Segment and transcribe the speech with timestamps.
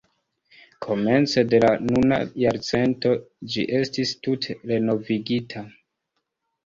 [0.85, 3.13] Komence de la nuna jarcento
[3.55, 5.65] ĝi estis tute renovigita.